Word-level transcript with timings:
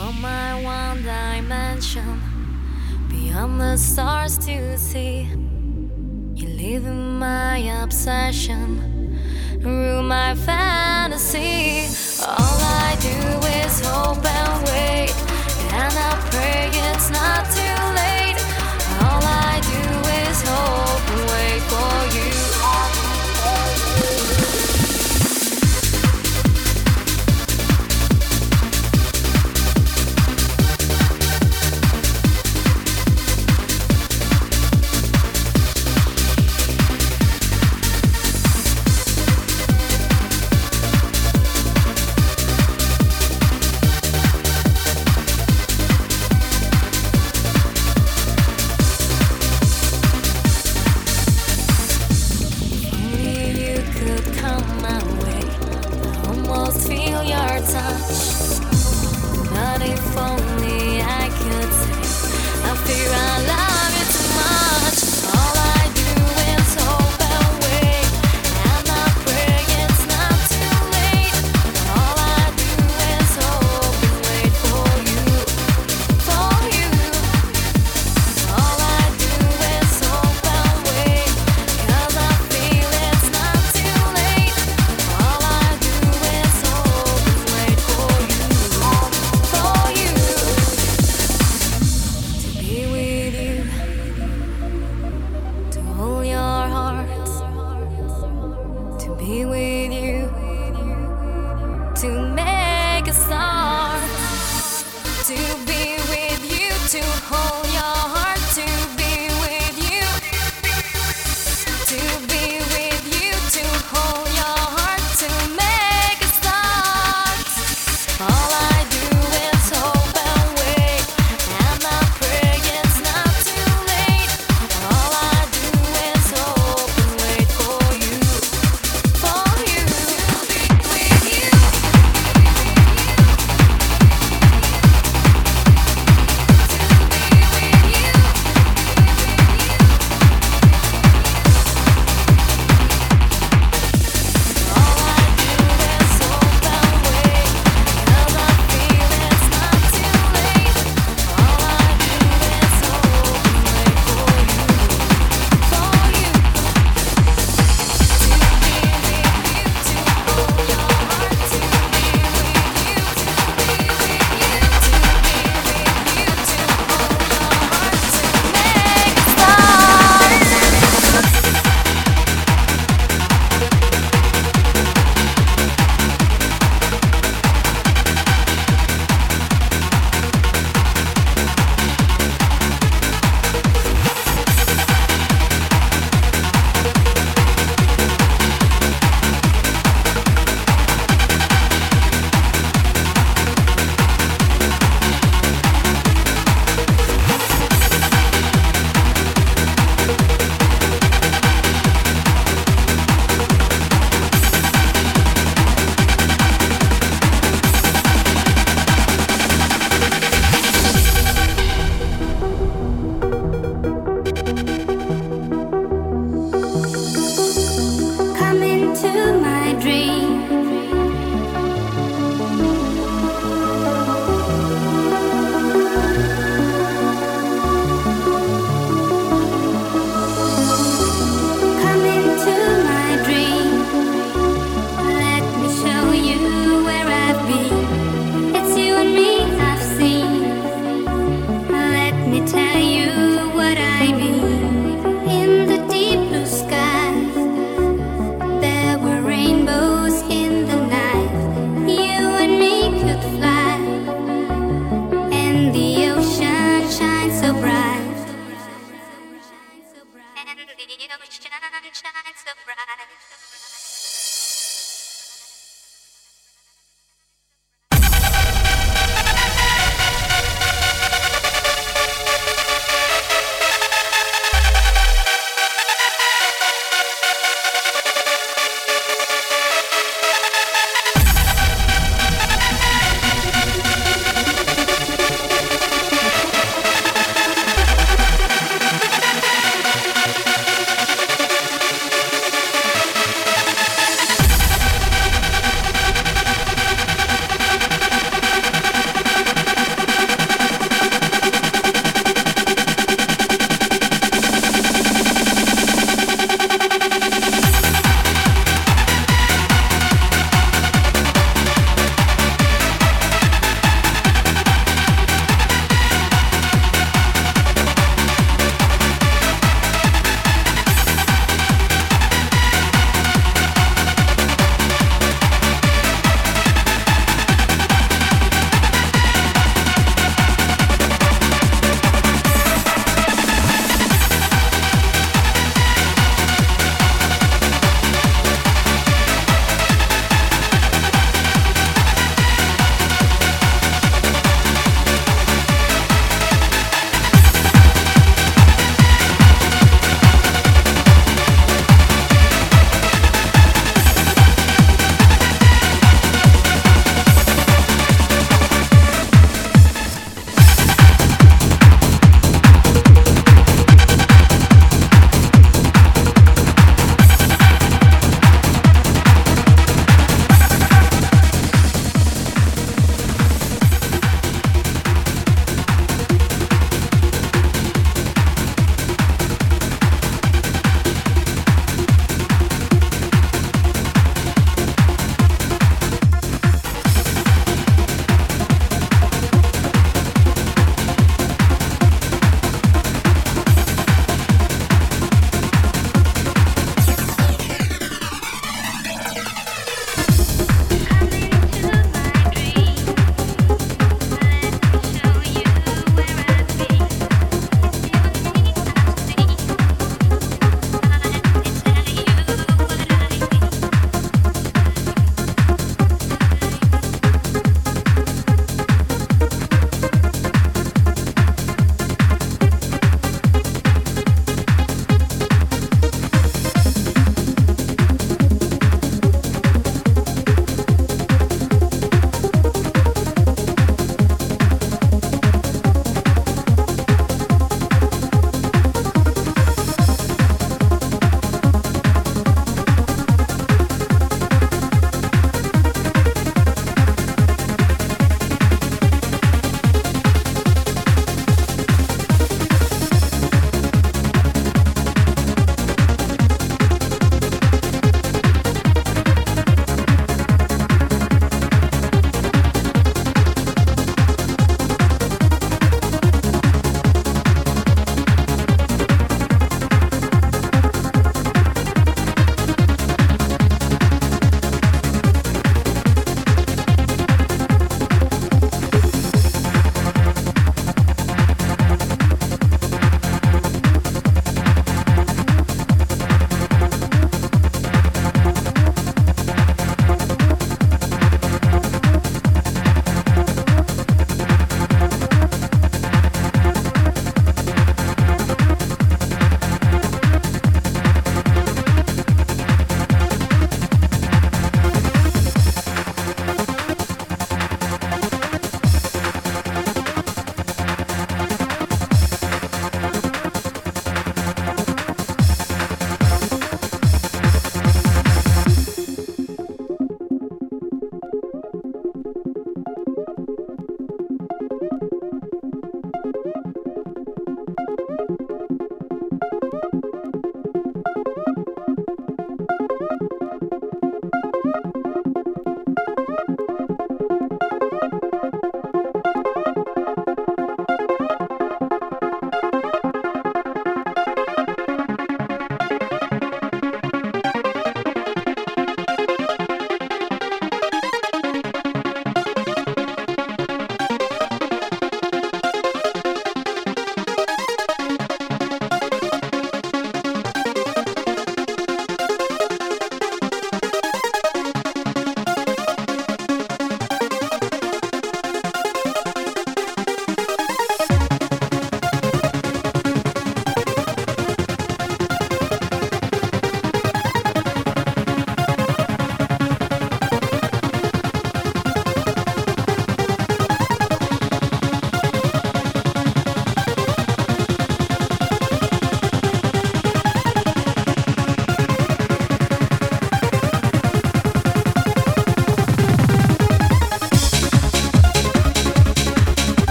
on 0.00 0.20
my 0.20 0.62
one 0.62 1.02
dimension, 1.02 2.20
beyond 3.08 3.60
the 3.60 3.76
stars 3.76 4.38
to 4.38 4.78
see. 4.78 5.28
You 6.34 6.48
live 6.48 6.86
in 6.86 7.18
my 7.18 7.58
obsession, 7.82 9.18
rule 9.60 10.02
my 10.02 10.34
fantasy. 10.34 11.86
All 12.26 12.60
I 12.86 12.96
do 13.00 13.16
is 13.62 13.80
hope 13.86 14.24
and 14.24 14.68
wait, 14.68 15.14
and 15.74 15.94
I 16.08 16.12
pray 16.30 16.70
it's 16.72 17.10
not 17.10 17.44
too 17.50 17.94
late. 17.96 18.19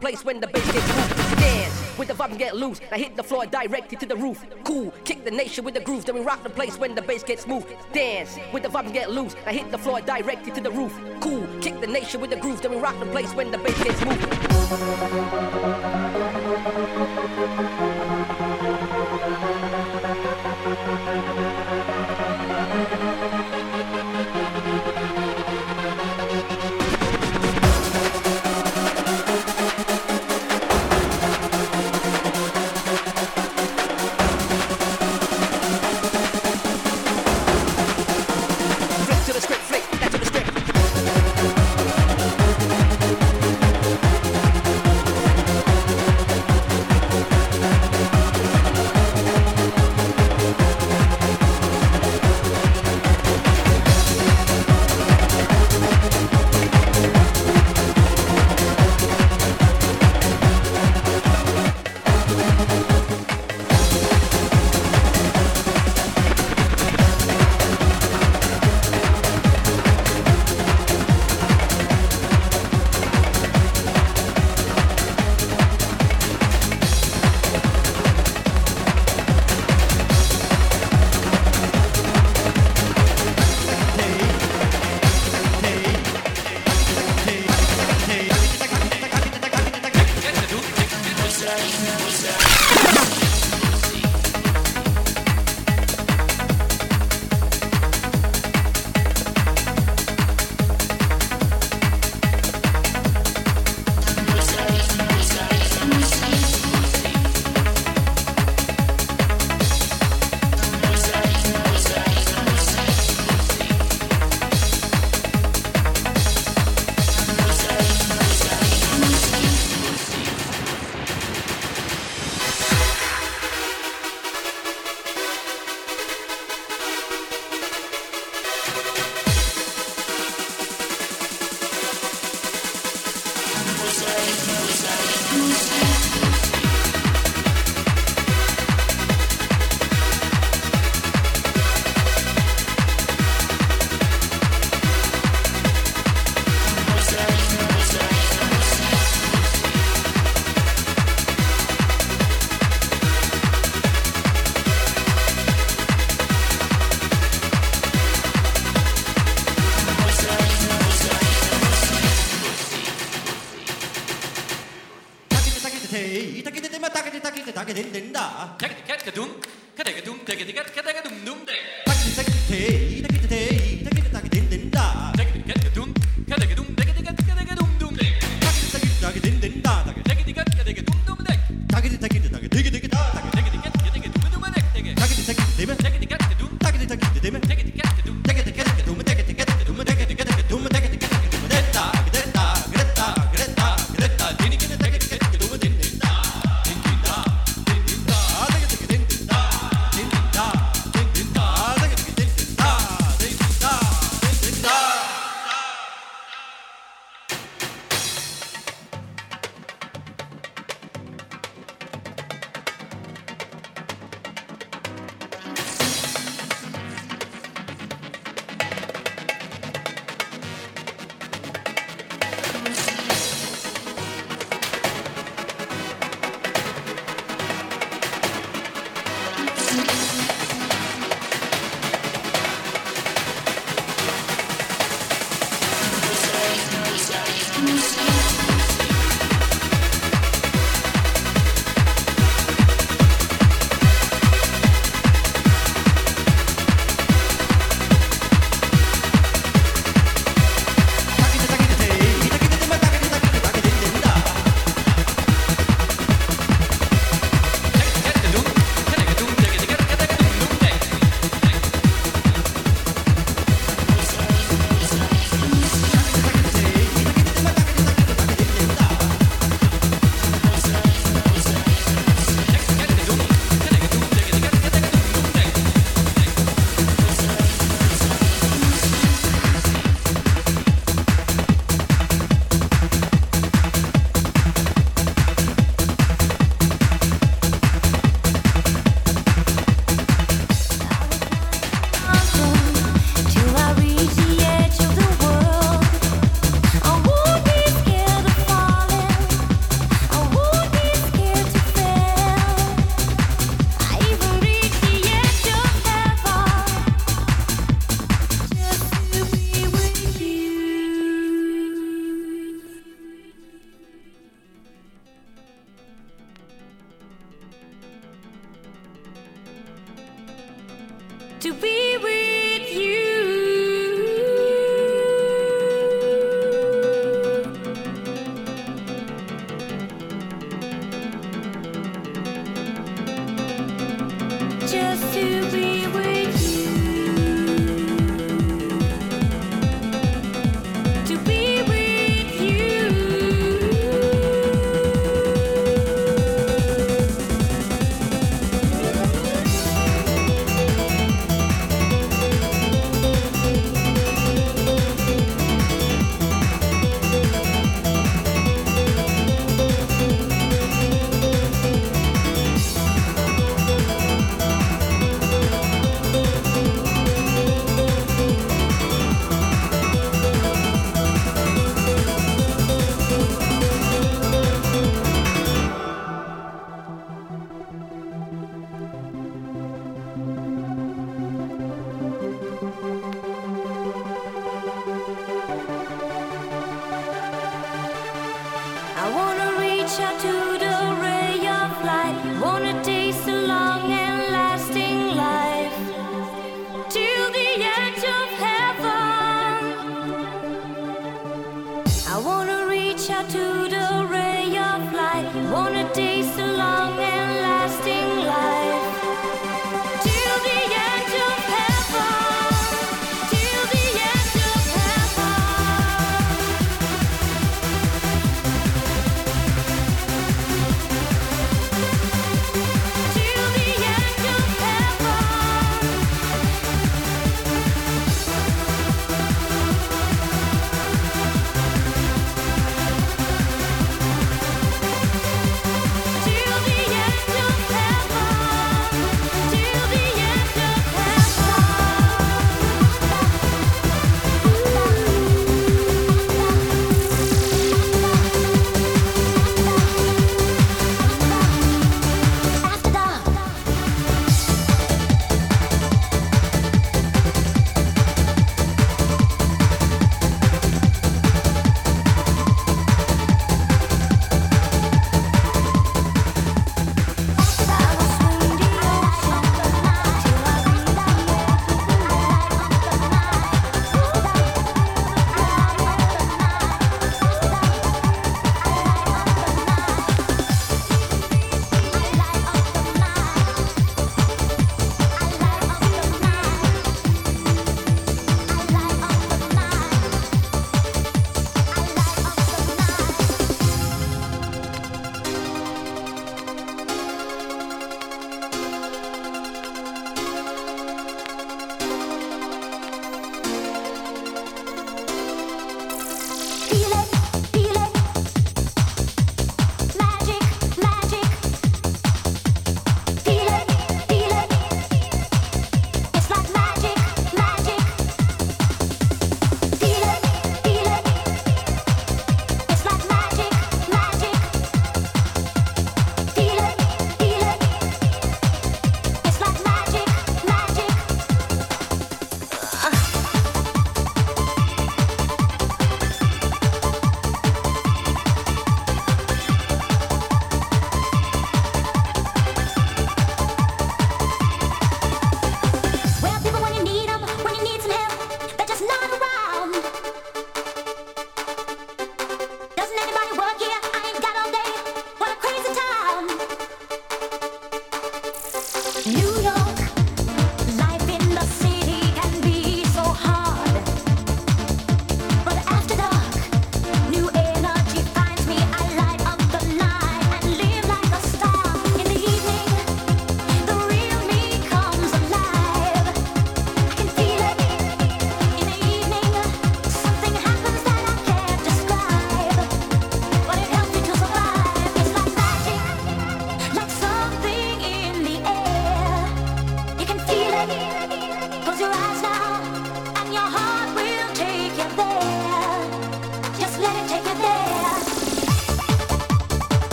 place 0.00 0.24
when 0.24 0.40
the 0.40 0.46
bass 0.46 0.64
gets 0.72 0.88
moved. 0.96 1.38
Dance 1.38 1.98
with 1.98 2.08
the 2.08 2.14
vibe 2.14 2.30
and 2.30 2.38
get 2.38 2.56
loose. 2.56 2.80
I 2.90 2.98
hit 2.98 3.16
the 3.16 3.22
floor 3.22 3.46
directly 3.46 3.96
to 3.98 4.06
the 4.06 4.16
roof. 4.16 4.44
Cool, 4.64 4.92
kick 5.04 5.24
the 5.24 5.30
nation 5.30 5.64
with 5.64 5.74
the 5.74 5.80
groove. 5.80 6.04
Then 6.06 6.14
we 6.14 6.22
rock 6.22 6.42
the 6.42 6.50
place 6.50 6.78
when 6.78 6.94
the 6.94 7.02
bass 7.02 7.22
gets 7.22 7.46
moved. 7.46 7.68
Dance 7.92 8.38
with 8.52 8.62
the 8.62 8.68
vibe 8.68 8.86
and 8.86 8.94
get 8.94 9.10
loose. 9.10 9.36
I 9.46 9.52
hit 9.52 9.70
the 9.70 9.78
floor 9.78 10.00
directly 10.00 10.52
to 10.52 10.60
the 10.60 10.70
roof. 10.70 10.98
Cool, 11.20 11.46
kick 11.60 11.80
the 11.80 11.86
nation 11.86 12.20
with 12.20 12.30
the 12.30 12.36
groove. 12.36 12.62
Then 12.62 12.72
we 12.72 12.78
rock 12.78 12.98
the 12.98 13.06
place 13.06 13.32
when 13.34 13.50
the 13.50 13.58
bass 13.58 13.82
gets 13.84 14.04
moved. 14.04 14.26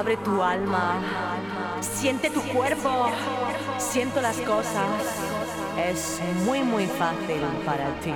Abre 0.00 0.16
tu 0.16 0.42
alma, 0.42 0.94
siente 1.82 2.30
tu 2.30 2.40
cuerpo, 2.40 3.10
siento 3.76 4.22
las 4.22 4.38
cosas. 4.38 4.88
Es 5.76 6.20
muy 6.46 6.62
muy 6.62 6.86
fácil 6.86 7.42
para 7.66 7.86
ti. 8.00 8.14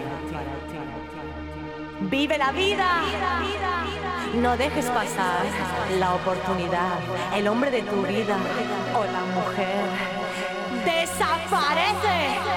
Vive 2.00 2.38
la 2.38 2.52
vida. 2.52 3.02
No 4.36 4.56
dejes 4.56 4.86
pasar 4.86 5.44
la 6.00 6.14
oportunidad. 6.14 6.98
El 7.34 7.48
hombre 7.48 7.70
de 7.70 7.82
tu 7.82 8.00
vida 8.02 8.38
o 8.98 9.04
la 9.04 9.24
mujer 9.36 9.84
desaparece. 10.86 12.53